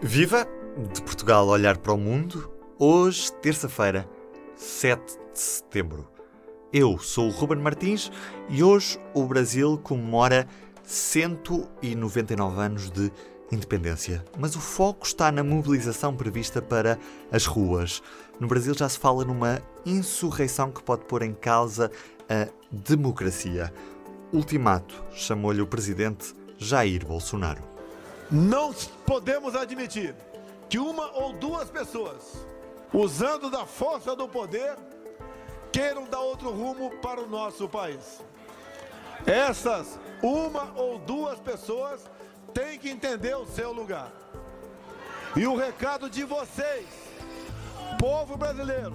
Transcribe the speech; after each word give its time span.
Viva! 0.00 0.46
De 0.92 1.02
Portugal 1.02 1.48
olhar 1.48 1.76
para 1.76 1.92
o 1.92 1.98
mundo. 1.98 2.48
Hoje, 2.78 3.32
terça-feira, 3.42 4.08
7 4.54 5.02
de 5.32 5.40
setembro. 5.40 6.08
Eu 6.72 7.00
sou 7.00 7.26
o 7.26 7.32
Ruben 7.32 7.58
Martins 7.58 8.08
e 8.48 8.62
hoje 8.62 8.96
o 9.12 9.24
Brasil 9.24 9.76
comemora 9.82 10.46
199 10.84 12.60
anos 12.60 12.90
de 12.92 13.10
independência. 13.50 14.24
Mas 14.38 14.54
o 14.54 14.60
foco 14.60 15.04
está 15.04 15.32
na 15.32 15.42
mobilização 15.42 16.14
prevista 16.14 16.62
para 16.62 16.96
as 17.32 17.44
ruas. 17.44 18.00
No 18.38 18.46
Brasil 18.46 18.74
já 18.74 18.88
se 18.88 19.00
fala 19.00 19.24
numa 19.24 19.60
insurreição 19.84 20.70
que 20.70 20.80
pode 20.80 21.06
pôr 21.06 21.22
em 21.22 21.34
causa 21.34 21.90
a 22.28 22.46
democracia. 22.70 23.74
Ultimato 24.32 24.94
chamou-lhe 25.10 25.60
o 25.60 25.66
presidente 25.66 26.36
Jair 26.56 27.04
Bolsonaro. 27.04 27.77
Não 28.30 28.74
podemos 29.06 29.54
admitir 29.54 30.14
que 30.68 30.78
uma 30.78 31.10
ou 31.12 31.32
duas 31.32 31.70
pessoas, 31.70 32.46
usando 32.92 33.50
da 33.50 33.64
força 33.64 34.14
do 34.14 34.28
poder, 34.28 34.76
queiram 35.72 36.04
dar 36.04 36.20
outro 36.20 36.50
rumo 36.50 36.90
para 36.98 37.20
o 37.20 37.26
nosso 37.26 37.68
país. 37.68 38.22
Essas 39.26 39.98
uma 40.22 40.72
ou 40.76 40.98
duas 40.98 41.38
pessoas 41.40 42.04
têm 42.52 42.78
que 42.78 42.90
entender 42.90 43.34
o 43.34 43.46
seu 43.46 43.72
lugar. 43.72 44.12
E 45.34 45.46
o 45.46 45.56
recado 45.56 46.10
de 46.10 46.24
vocês, 46.24 46.86
povo 47.98 48.36
brasileiro, 48.36 48.94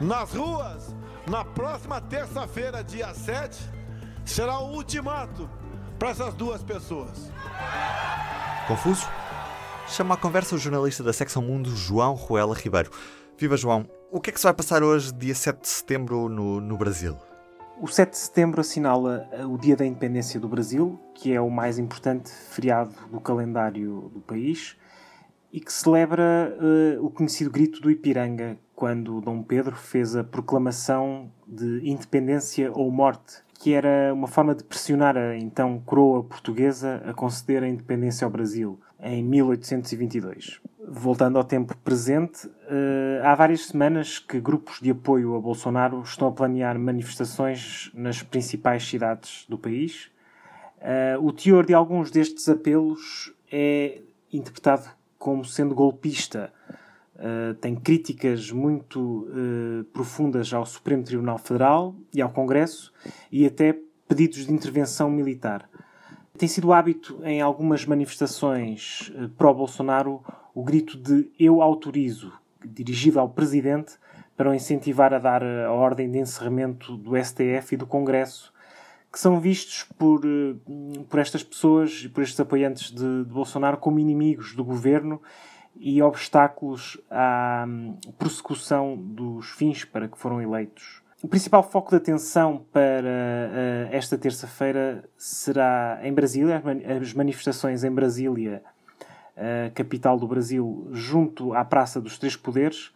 nas 0.00 0.32
ruas, 0.32 0.94
na 1.28 1.44
próxima 1.44 2.00
terça-feira, 2.00 2.82
dia 2.82 3.12
7, 3.14 3.56
será 4.24 4.58
o 4.58 4.74
ultimato 4.74 5.48
para 6.00 6.10
essas 6.10 6.32
duas 6.32 6.62
pessoas. 6.62 7.30
Confuso? 8.66 9.06
Chama 9.86 10.14
à 10.14 10.16
conversa 10.16 10.54
o 10.54 10.58
jornalista 10.58 11.02
da 11.02 11.12
secção 11.12 11.42
Mundo, 11.42 11.76
João 11.76 12.14
Ruela 12.14 12.54
Ribeiro. 12.54 12.90
Viva 13.36 13.54
João, 13.54 13.86
o 14.10 14.18
que 14.18 14.30
é 14.30 14.32
que 14.32 14.40
se 14.40 14.44
vai 14.44 14.54
passar 14.54 14.82
hoje, 14.82 15.12
dia 15.12 15.34
7 15.34 15.60
de 15.60 15.68
setembro, 15.68 16.26
no, 16.26 16.58
no 16.58 16.78
Brasil? 16.78 17.16
O 17.78 17.86
7 17.86 18.12
de 18.12 18.16
setembro 18.16 18.62
assinala 18.62 19.28
eh, 19.30 19.44
o 19.44 19.58
Dia 19.58 19.76
da 19.76 19.84
Independência 19.84 20.40
do 20.40 20.48
Brasil, 20.48 20.98
que 21.14 21.34
é 21.34 21.40
o 21.40 21.50
mais 21.50 21.78
importante 21.78 22.30
feriado 22.30 22.94
do 23.10 23.20
calendário 23.20 24.10
do 24.14 24.20
país 24.20 24.76
e 25.52 25.60
que 25.60 25.72
celebra 25.72 26.56
uh, 26.98 27.04
o 27.04 27.10
conhecido 27.10 27.50
grito 27.50 27.80
do 27.80 27.90
Ipiranga, 27.90 28.56
quando 28.74 29.20
Dom 29.20 29.42
Pedro 29.42 29.76
fez 29.76 30.16
a 30.16 30.24
proclamação 30.24 31.30
de 31.46 31.80
independência 31.82 32.70
ou 32.72 32.90
morte, 32.90 33.42
que 33.60 33.74
era 33.74 34.12
uma 34.12 34.26
forma 34.26 34.54
de 34.54 34.64
pressionar 34.64 35.16
a 35.16 35.36
então 35.36 35.78
coroa 35.84 36.24
portuguesa 36.24 37.02
a 37.06 37.12
conceder 37.12 37.62
a 37.62 37.68
independência 37.68 38.24
ao 38.24 38.30
Brasil, 38.30 38.80
em 38.98 39.22
1822 39.22 40.60
voltando 40.92 41.38
ao 41.38 41.44
tempo 41.44 41.76
presente, 41.78 42.48
uh, 42.48 43.22
há 43.22 43.32
várias 43.36 43.66
semanas 43.66 44.18
que 44.18 44.40
grupos 44.40 44.80
de 44.80 44.90
apoio 44.90 45.36
a 45.36 45.40
Bolsonaro 45.40 46.02
estão 46.02 46.26
a 46.26 46.32
planear 46.32 46.76
manifestações 46.80 47.92
nas 47.94 48.24
principais 48.24 48.82
cidades 48.82 49.46
do 49.48 49.56
país. 49.56 50.10
Uh, 50.78 51.24
o 51.24 51.32
teor 51.32 51.64
de 51.64 51.74
alguns 51.74 52.10
destes 52.10 52.48
apelos 52.48 53.32
é 53.52 54.00
interpretado 54.32 54.88
como 55.16 55.44
sendo 55.44 55.72
golpista. 55.72 56.52
Uh, 57.20 57.54
tem 57.56 57.76
críticas 57.76 58.50
muito 58.50 59.28
profundas 59.92 60.54
ao 60.54 60.64
Supremo 60.64 61.04
Tribunal 61.04 61.36
Federal 61.36 61.94
e 62.14 62.22
ao 62.22 62.30
Congresso 62.30 62.92
e 63.30 63.44
até 63.44 63.76
pedidos 64.08 64.46
de 64.46 64.52
intervenção 64.52 65.10
militar. 65.10 65.68
Tem 66.38 66.48
sido 66.48 66.72
hábito 66.72 67.20
em 67.22 67.42
algumas 67.42 67.84
manifestações 67.84 69.12
pró-Bolsonaro 69.36 70.22
o 70.54 70.64
grito 70.64 70.96
de 70.96 71.30
Eu 71.38 71.60
autorizo, 71.60 72.32
dirigido 72.64 73.20
ao 73.20 73.28
Presidente, 73.28 73.98
para 74.40 74.48
o 74.48 74.54
incentivar 74.54 75.12
a 75.12 75.18
dar 75.18 75.42
a 75.42 75.70
ordem 75.70 76.10
de 76.10 76.18
encerramento 76.18 76.96
do 76.96 77.14
STF 77.14 77.74
e 77.74 77.76
do 77.76 77.86
Congresso, 77.86 78.52
que 79.12 79.20
são 79.20 79.38
vistos 79.38 79.84
por, 79.98 80.22
eh, 80.24 80.54
por 81.10 81.20
estas 81.20 81.42
pessoas 81.42 82.04
e 82.04 82.08
por 82.08 82.22
estes 82.22 82.40
apoiantes 82.40 82.90
de, 82.90 83.24
de 83.24 83.30
Bolsonaro 83.30 83.76
como 83.76 83.98
inimigos 83.98 84.54
do 84.54 84.64
governo 84.64 85.20
e 85.76 86.02
obstáculos 86.02 87.00
à 87.10 87.64
hum, 87.66 87.96
prossecução 88.18 88.96
dos 88.96 89.50
fins 89.50 89.84
para 89.84 90.08
que 90.08 90.18
foram 90.18 90.40
eleitos. 90.40 91.02
O 91.22 91.28
principal 91.28 91.62
foco 91.62 91.90
de 91.90 91.96
atenção 91.96 92.64
para 92.72 93.08
uh, 93.08 93.94
esta 93.94 94.16
terça-feira 94.16 95.04
será 95.16 96.00
em 96.02 96.12
Brasília, 96.12 96.62
as 97.00 97.12
manifestações 97.12 97.84
em 97.84 97.90
Brasília 97.90 98.62
capital 99.74 100.18
do 100.18 100.26
Brasil, 100.26 100.88
junto 100.92 101.54
à 101.54 101.64
Praça 101.64 102.00
dos 102.00 102.18
Três 102.18 102.36
Poderes, 102.36 102.92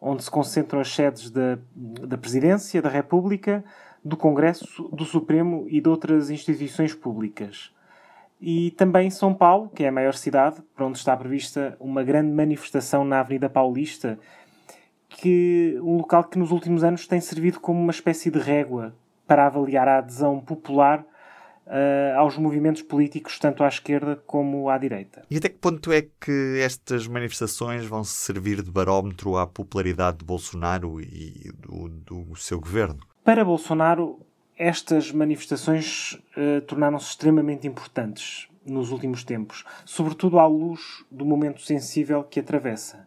onde 0.00 0.24
se 0.24 0.30
concentram 0.30 0.80
as 0.80 0.92
sedes 0.92 1.30
da, 1.30 1.58
da 1.74 2.18
Presidência 2.18 2.80
da 2.82 2.88
República, 2.88 3.64
do 4.04 4.16
Congresso, 4.16 4.88
do 4.92 5.04
Supremo 5.04 5.66
e 5.68 5.80
de 5.80 5.88
outras 5.88 6.30
instituições 6.30 6.94
públicas. 6.94 7.72
E 8.44 8.72
também 8.72 9.08
São 9.08 9.32
Paulo, 9.32 9.70
que 9.72 9.84
é 9.84 9.88
a 9.88 9.92
maior 9.92 10.14
cidade, 10.14 10.60
para 10.74 10.84
onde 10.84 10.98
está 10.98 11.16
prevista 11.16 11.76
uma 11.78 12.02
grande 12.02 12.32
manifestação 12.32 13.04
na 13.04 13.20
Avenida 13.20 13.48
Paulista, 13.48 14.18
que 15.08 15.78
um 15.80 15.98
local 15.98 16.24
que 16.24 16.36
nos 16.36 16.50
últimos 16.50 16.82
anos 16.82 17.06
tem 17.06 17.20
servido 17.20 17.60
como 17.60 17.80
uma 17.80 17.92
espécie 17.92 18.32
de 18.32 18.40
régua 18.40 18.92
para 19.28 19.46
avaliar 19.46 19.86
a 19.86 19.98
adesão 19.98 20.40
popular 20.40 21.06
uh, 21.66 22.18
aos 22.18 22.36
movimentos 22.36 22.82
políticos, 22.82 23.38
tanto 23.38 23.62
à 23.62 23.68
esquerda 23.68 24.16
como 24.26 24.68
à 24.68 24.76
direita. 24.76 25.22
E 25.30 25.36
até 25.36 25.48
que 25.48 25.58
ponto 25.58 25.92
é 25.92 26.02
que 26.02 26.58
estas 26.60 27.06
manifestações 27.06 27.84
vão 27.84 28.02
servir 28.02 28.60
de 28.60 28.72
barómetro 28.72 29.36
à 29.36 29.46
popularidade 29.46 30.18
de 30.18 30.24
Bolsonaro 30.24 31.00
e 31.00 31.52
do, 31.56 31.88
do 31.88 32.36
seu 32.36 32.58
governo? 32.58 32.98
Para 33.24 33.44
Bolsonaro, 33.44 34.18
estas 34.56 35.10
manifestações 35.10 36.18
uh, 36.36 36.60
tornaram-se 36.62 37.10
extremamente 37.10 37.66
importantes 37.66 38.48
nos 38.64 38.92
últimos 38.92 39.24
tempos, 39.24 39.64
sobretudo 39.84 40.38
à 40.38 40.46
luz 40.46 41.04
do 41.10 41.24
momento 41.24 41.60
sensível 41.60 42.22
que 42.22 42.40
atravessa. 42.40 43.04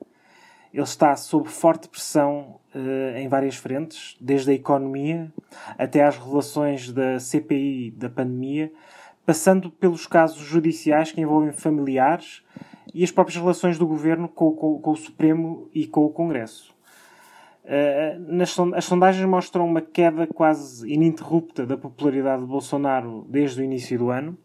Ele 0.73 0.83
está 0.83 1.15
sob 1.15 1.47
forte 1.47 1.87
pressão 1.87 2.59
uh, 2.75 3.17
em 3.17 3.29
várias 3.29 3.55
frentes, 3.55 4.17
desde 4.19 4.51
a 4.51 4.53
economia 4.53 5.31
até 5.77 6.03
às 6.03 6.17
relações 6.17 6.91
da 6.91 7.17
CPI 7.19 7.91
da 7.91 8.09
pandemia, 8.09 8.71
passando 9.25 9.71
pelos 9.71 10.05
casos 10.05 10.41
judiciais 10.41 11.11
que 11.11 11.21
envolvem 11.21 11.53
familiares 11.53 12.43
e 12.93 13.03
as 13.03 13.11
próprias 13.11 13.37
relações 13.37 13.77
do 13.77 13.87
governo 13.87 14.27
com, 14.27 14.51
com, 14.51 14.79
com 14.79 14.91
o 14.91 14.95
Supremo 14.97 15.69
e 15.73 15.87
com 15.87 16.05
o 16.05 16.09
Congresso. 16.09 16.74
Uh, 17.65 18.19
nas, 18.31 18.55
as 18.75 18.85
sondagens 18.85 19.27
mostram 19.27 19.65
uma 19.65 19.81
queda 19.81 20.27
quase 20.27 20.87
ininterrupta 20.87 21.65
da 21.65 21.75
popularidade 21.75 22.43
de 22.43 22.47
Bolsonaro 22.47 23.25
desde 23.27 23.61
o 23.61 23.63
início 23.63 23.97
do 23.97 24.11
ano, 24.11 24.37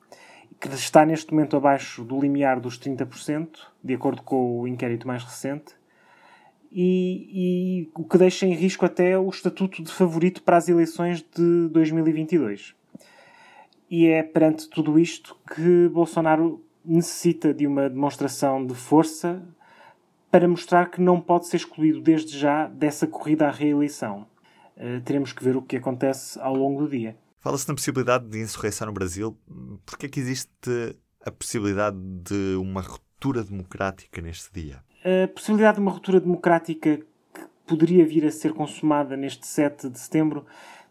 que 0.59 0.69
está 0.69 1.05
neste 1.05 1.33
momento 1.33 1.57
abaixo 1.57 2.03
do 2.03 2.19
limiar 2.19 2.59
dos 2.59 2.79
30%, 2.79 3.49
de 3.85 3.95
acordo 3.95 4.23
com 4.23 4.61
o 4.61 4.67
inquérito 4.67 5.07
mais 5.07 5.23
recente 5.23 5.75
e, 6.73 7.83
e, 7.85 7.91
o 7.95 8.05
que 8.05 8.17
deixa 8.17 8.47
em 8.47 8.55
risco 8.55 8.85
até 8.85 9.19
o 9.19 9.29
estatuto 9.29 9.83
de 9.83 9.91
favorito 9.91 10.43
para 10.43 10.57
as 10.57 10.69
eleições 10.69 11.21
de 11.21 11.69
2022. 11.69 12.75
E 13.91 14.07
é 14.07 14.23
perante 14.23 14.69
tudo 14.69 14.99
isto 14.99 15.37
que 15.53 15.89
Bolsonaro 15.89 16.65
necessita 16.85 17.53
de 17.53 17.67
uma 17.67 17.91
demonstração 17.91 18.65
de 18.65 18.75
força 18.75 19.43
para 20.31 20.49
mostrar 20.49 20.91
que 20.91 21.01
não 21.01 21.21
pode 21.21 21.47
ser 21.47 21.57
excluído 21.57 22.01
desde 22.01 22.39
já 22.39 22.67
dessa 22.69 23.07
corrida 23.07 23.49
à 23.49 23.51
reeleição. 23.51 24.27
Uh, 24.77 25.01
teremos 25.03 25.33
que 25.33 25.43
ver 25.43 25.57
o 25.57 25.63
que 25.63 25.77
acontece 25.77 26.39
ao 26.41 26.55
longo 26.55 26.83
do 26.83 26.89
dia. 26.89 27.17
Fala-se 27.41 27.69
na 27.69 27.75
possibilidade 27.75 28.27
de 28.27 28.39
insurreição 28.39 28.87
no 28.87 28.93
Brasil. 28.93 29.37
Por 29.85 29.99
que 29.99 30.07
é 30.07 30.09
que 30.09 30.21
existe 30.21 30.97
a 31.25 31.31
possibilidade 31.31 31.99
de 31.99 32.57
uma 32.57 32.81
ruptura 32.81 33.43
democrática 33.43 34.21
neste 34.21 34.53
dia? 34.53 34.83
a 35.05 35.29
possibilidade 35.29 35.77
de 35.77 35.81
uma 35.81 35.91
ruptura 35.91 36.21
democrática 36.21 36.99
que 36.99 37.41
poderia 37.67 38.05
vir 38.05 38.27
a 38.27 38.31
ser 38.31 38.53
consumada 38.53 39.17
neste 39.17 39.47
7 39.47 39.89
de 39.89 39.99
setembro 39.99 40.45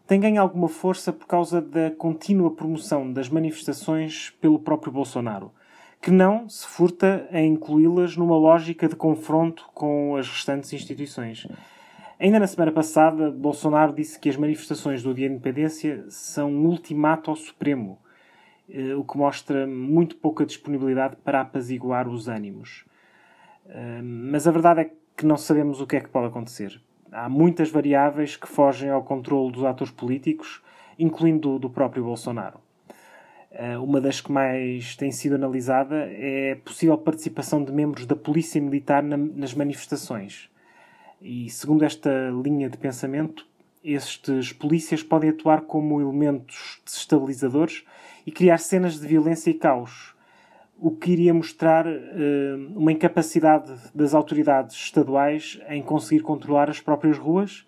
tem 0.06 0.18
ganho 0.18 0.42
alguma 0.42 0.68
força 0.68 1.12
por 1.12 1.26
causa 1.26 1.60
da 1.60 1.92
contínua 1.92 2.50
promoção 2.50 3.12
das 3.12 3.28
manifestações 3.28 4.30
pelo 4.40 4.58
próprio 4.58 4.92
Bolsonaro, 4.92 5.52
que 6.00 6.10
não 6.10 6.48
se 6.48 6.66
furta 6.66 7.28
a 7.30 7.40
incluí-las 7.40 8.16
numa 8.16 8.36
lógica 8.36 8.88
de 8.88 8.96
confronto 8.96 9.68
com 9.74 10.16
as 10.16 10.28
restantes 10.28 10.72
instituições. 10.72 11.46
Ainda 12.18 12.38
na 12.38 12.46
semana 12.46 12.72
passada, 12.72 13.30
Bolsonaro 13.30 13.94
disse 13.94 14.18
que 14.18 14.28
as 14.28 14.36
manifestações 14.36 15.02
do 15.02 15.14
Dia 15.14 15.28
da 15.28 15.34
Independência 15.34 16.04
são 16.08 16.50
um 16.50 16.66
ultimato 16.66 17.30
ao 17.30 17.36
Supremo, 17.36 17.98
eh, 18.68 18.94
o 18.94 19.04
que 19.04 19.16
mostra 19.16 19.66
muito 19.66 20.16
pouca 20.16 20.44
disponibilidade 20.44 21.16
para 21.24 21.40
apaziguar 21.40 22.08
os 22.08 22.28
ânimos 22.28 22.84
mas 24.02 24.46
a 24.46 24.50
verdade 24.50 24.80
é 24.80 24.90
que 25.16 25.26
não 25.26 25.36
sabemos 25.36 25.80
o 25.80 25.86
que 25.86 25.96
é 25.96 26.00
que 26.00 26.08
pode 26.08 26.26
acontecer. 26.26 26.80
Há 27.12 27.28
muitas 27.28 27.70
variáveis 27.70 28.36
que 28.36 28.48
fogem 28.48 28.90
ao 28.90 29.02
controle 29.02 29.52
dos 29.52 29.64
atores 29.64 29.92
políticos, 29.92 30.62
incluindo 30.98 31.58
do 31.58 31.68
próprio 31.68 32.04
Bolsonaro. 32.04 32.60
Uma 33.82 34.00
das 34.00 34.20
que 34.20 34.30
mais 34.30 34.94
tem 34.94 35.10
sido 35.10 35.34
analisada 35.34 36.08
é 36.12 36.52
a 36.52 36.56
possível 36.56 36.96
participação 36.96 37.64
de 37.64 37.72
membros 37.72 38.06
da 38.06 38.14
Polícia 38.14 38.60
Militar 38.60 39.02
nas 39.02 39.54
manifestações. 39.54 40.48
E 41.20 41.50
segundo 41.50 41.84
esta 41.84 42.30
linha 42.42 42.70
de 42.70 42.78
pensamento, 42.78 43.46
estes 43.82 44.52
polícias 44.52 45.02
podem 45.02 45.30
atuar 45.30 45.62
como 45.62 46.00
elementos 46.00 46.80
desestabilizadores 46.84 47.84
e 48.26 48.30
criar 48.30 48.58
cenas 48.58 49.00
de 49.00 49.06
violência 49.06 49.50
e 49.50 49.54
caos, 49.54 50.14
o 50.78 50.90
que 50.90 51.12
iria 51.12 51.34
mostrar 51.34 51.86
uh, 51.86 52.72
uma 52.74 52.92
incapacidade 52.92 53.72
das 53.94 54.14
autoridades 54.14 54.76
estaduais 54.76 55.60
em 55.68 55.82
conseguir 55.82 56.22
controlar 56.22 56.70
as 56.70 56.80
próprias 56.80 57.18
ruas 57.18 57.66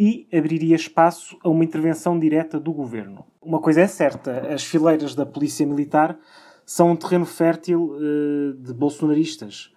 e 0.00 0.26
abriria 0.34 0.74
espaço 0.74 1.36
a 1.44 1.50
uma 1.50 1.62
intervenção 1.62 2.18
direta 2.18 2.58
do 2.58 2.72
governo. 2.72 3.26
Uma 3.42 3.60
coisa 3.60 3.82
é 3.82 3.86
certa: 3.86 4.50
as 4.50 4.64
fileiras 4.64 5.14
da 5.14 5.26
Polícia 5.26 5.66
Militar 5.66 6.18
são 6.64 6.92
um 6.92 6.96
terreno 6.96 7.26
fértil 7.26 7.96
uh, 7.96 8.54
de 8.54 8.72
bolsonaristas. 8.72 9.70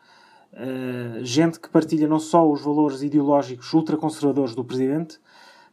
Uh, 0.54 1.26
gente 1.26 1.60
que 1.60 1.68
partilha 1.68 2.08
não 2.08 2.20
só 2.20 2.50
os 2.50 2.62
valores 2.62 3.02
ideológicos 3.02 3.74
ultraconservadores 3.74 4.56
do 4.56 4.64
presidente, 4.64 5.20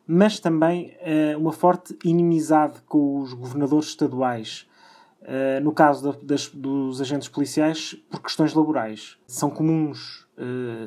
mas 0.05 0.41
também 0.41 0.97
uh, 0.99 1.39
uma 1.39 1.53
forte 1.53 1.97
inimizade 2.05 2.81
com 2.89 3.21
os 3.21 3.33
governadores 3.33 3.87
estaduais, 3.87 4.69
Uh, 5.21 5.63
no 5.63 5.71
caso 5.71 6.17
das, 6.23 6.49
dos 6.49 6.99
agentes 6.99 7.29
policiais, 7.29 7.95
por 8.09 8.23
questões 8.23 8.55
laborais. 8.55 9.19
São 9.27 9.51
comuns 9.51 10.27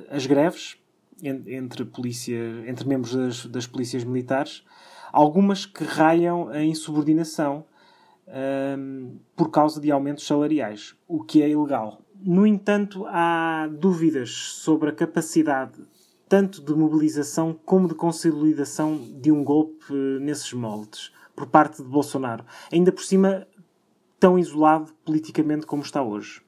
as 0.09 0.25
greves 0.25 0.75
entre, 1.23 1.85
polícia, 1.85 2.37
entre 2.67 2.87
membros 2.87 3.15
das, 3.15 3.45
das 3.45 3.67
polícias 3.67 4.03
militares, 4.03 4.63
algumas 5.11 5.65
que 5.65 5.83
raiam 5.83 6.49
a 6.49 6.63
insubordinação 6.63 7.65
uh, 8.27 9.19
por 9.35 9.49
causa 9.49 9.79
de 9.79 9.91
aumentos 9.91 10.25
salariais, 10.25 10.95
o 11.07 11.23
que 11.23 11.41
é 11.41 11.49
ilegal. 11.49 12.01
No 12.15 12.47
entanto, 12.47 13.05
há 13.07 13.67
dúvidas 13.67 14.31
sobre 14.31 14.89
a 14.89 14.93
capacidade 14.93 15.81
tanto 16.27 16.63
de 16.63 16.73
mobilização 16.73 17.53
como 17.65 17.87
de 17.87 17.93
consolidação 17.93 18.97
de 19.21 19.31
um 19.31 19.43
golpe 19.43 19.93
nesses 20.19 20.51
moldes 20.53 21.11
por 21.35 21.45
parte 21.45 21.83
de 21.83 21.87
Bolsonaro. 21.87 22.43
Ainda 22.71 22.91
por 22.91 23.03
cima, 23.03 23.47
tão 24.19 24.39
isolado 24.39 24.91
politicamente 25.05 25.65
como 25.65 25.83
está 25.83 26.01
hoje. 26.01 26.41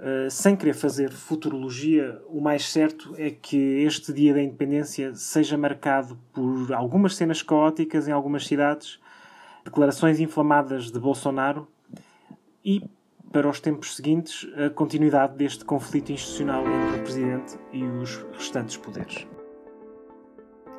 Uh, 0.00 0.30
sem 0.30 0.56
querer 0.56 0.72
fazer 0.72 1.10
futurologia, 1.10 2.22
o 2.26 2.40
mais 2.40 2.70
certo 2.70 3.14
é 3.18 3.30
que 3.30 3.82
este 3.82 4.14
dia 4.14 4.32
da 4.32 4.42
independência 4.42 5.14
seja 5.14 5.58
marcado 5.58 6.18
por 6.32 6.72
algumas 6.72 7.14
cenas 7.16 7.42
caóticas 7.42 8.08
em 8.08 8.10
algumas 8.10 8.46
cidades, 8.46 8.98
declarações 9.62 10.18
inflamadas 10.18 10.90
de 10.90 10.98
Bolsonaro 10.98 11.68
e, 12.64 12.82
para 13.30 13.46
os 13.46 13.60
tempos 13.60 13.94
seguintes, 13.94 14.48
a 14.56 14.70
continuidade 14.70 15.36
deste 15.36 15.66
conflito 15.66 16.12
institucional 16.12 16.64
entre 16.66 16.98
o 16.98 17.02
Presidente 17.02 17.58
e 17.70 17.84
os 17.84 18.24
restantes 18.32 18.78
poderes. 18.78 19.26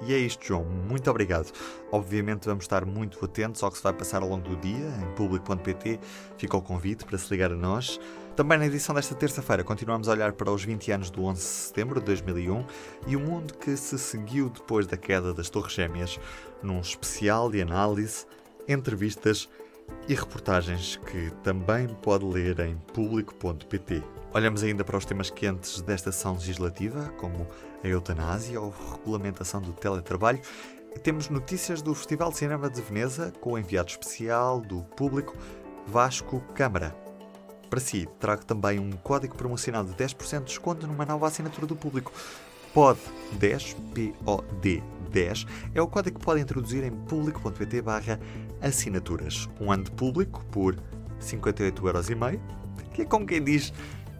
E 0.04 0.14
é 0.14 0.18
isto, 0.18 0.44
João. 0.44 0.66
Muito 0.66 1.10
obrigado. 1.12 1.52
Obviamente 1.92 2.48
vamos 2.48 2.64
estar 2.64 2.86
muito 2.86 3.24
atentos 3.24 3.62
ao 3.62 3.70
que 3.70 3.78
se 3.78 3.84
vai 3.84 3.94
passar 3.94 4.24
ao 4.24 4.30
longo 4.30 4.50
do 4.50 4.56
dia. 4.56 4.88
Em 5.00 5.14
público.pt 5.14 6.00
fica 6.38 6.58
o 6.58 6.62
convite 6.62 7.06
para 7.06 7.20
se 7.20 7.30
ligar 7.30 7.52
a 7.52 7.56
nós. 7.56 8.00
Também 8.36 8.58
na 8.58 8.66
edição 8.66 8.96
desta 8.96 9.14
terça-feira 9.14 9.62
continuamos 9.62 10.08
a 10.08 10.14
olhar 10.14 10.32
para 10.32 10.50
os 10.50 10.64
20 10.64 10.92
anos 10.92 11.10
do 11.10 11.26
11 11.26 11.42
de 11.42 11.48
setembro 11.48 12.00
de 12.00 12.06
2001 12.06 12.66
e 13.08 13.16
o 13.18 13.20
mundo 13.20 13.54
que 13.56 13.76
se 13.76 14.00
seguiu 14.00 14.50
depois 14.50 14.88
da 14.88 14.96
queda 14.96 15.34
das 15.34 15.50
Torres 15.50 15.74
Gêmeas, 15.74 16.18
num 16.64 16.80
especial 16.80 17.52
de 17.52 17.62
análise, 17.62 18.26
entrevistas 18.70 19.50
e 20.08 20.16
reportagens 20.16 20.96
que 20.96 21.30
também 21.44 21.88
pode 22.02 22.24
ler 22.24 22.58
em 22.62 22.78
público.pt. 22.94 24.02
Olhamos 24.34 24.64
ainda 24.64 24.86
para 24.86 24.98
os 24.98 25.04
temas 25.04 25.30
quentes 25.30 25.82
desta 25.82 26.10
sessão 26.10 26.34
legislativa, 26.34 27.14
como 27.18 27.46
a 27.84 27.88
eutanásia 27.88 28.62
ou 28.62 28.74
a 28.74 28.94
regulamentação 28.94 29.62
do 29.62 29.74
teletrabalho. 29.74 30.40
Temos 31.04 31.28
notícias 31.28 31.82
do 31.82 31.94
Festival 31.94 32.32
de 32.32 32.38
Cinema 32.38 32.70
de 32.70 32.82
Veneza 32.82 33.34
com 33.42 33.54
o 33.54 33.60
enviado 33.60 33.90
especial 33.90 34.62
do 34.62 34.84
público 34.84 35.36
Vasco 35.86 36.40
Câmara. 36.56 37.01
Para 37.72 37.80
si, 37.80 38.06
trago 38.20 38.44
também 38.44 38.80
um 38.80 38.92
código 38.92 39.34
promocional 39.34 39.86
de 39.86 39.94
10% 39.94 40.40
de 40.40 40.46
desconto 40.48 40.86
numa 40.86 41.06
nova 41.06 41.28
assinatura 41.28 41.66
do 41.66 41.74
público. 41.74 42.12
POD10, 42.76 43.78
P-O-D 43.94 44.84
10, 45.10 45.46
é 45.74 45.82
o 45.82 45.88
código 45.88 46.20
que 46.20 46.26
pode 46.26 46.42
introduzir 46.42 46.84
em 46.84 46.92
público.pt 46.92 47.82
barra 47.82 48.20
assinaturas. 48.62 49.48
Um 49.58 49.72
ano 49.72 49.86
de 49.86 49.92
público 49.92 50.44
por 50.52 50.76
58,5€, 51.22 52.42
que 52.94 53.04
é 53.04 53.06
como 53.06 53.26
quem 53.26 53.42
diz 53.42 53.72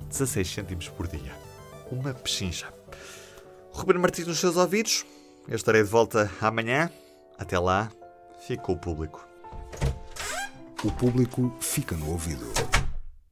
16 0.08 0.50
cêntimos 0.50 0.88
por 0.88 1.10
dia. 1.10 1.36
Uma 1.92 2.14
pechincha. 2.14 2.74
Ruben 3.74 3.98
Martins 3.98 4.28
nos 4.28 4.40
seus 4.40 4.56
ouvidos. 4.56 5.06
Eu 5.46 5.58
estarei 5.58 5.84
de 5.84 5.90
volta 5.90 6.32
amanhã. 6.40 6.90
Até 7.38 7.60
lá, 7.60 7.92
fica 8.48 8.72
o 8.72 8.78
público. 8.78 9.28
O 10.86 10.92
público 10.94 11.54
fica 11.60 11.98
no 11.98 12.12
ouvido. 12.12 12.46